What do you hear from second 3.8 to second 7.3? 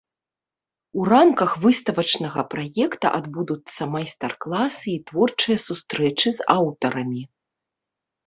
майстар-класы і творчыя сустрэчы з аўтарамі.